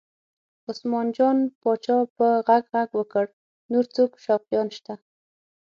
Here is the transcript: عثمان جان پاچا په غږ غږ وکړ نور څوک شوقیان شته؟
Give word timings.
عثمان 0.69 1.07
جان 1.15 1.37
پاچا 1.61 1.97
په 2.15 2.27
غږ 2.47 2.63
غږ 2.73 2.89
وکړ 2.99 3.25
نور 3.71 3.85
څوک 3.95 4.11
شوقیان 4.25 4.67
شته؟ 4.77 4.93